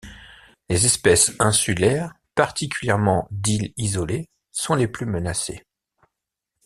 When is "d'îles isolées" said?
3.29-4.31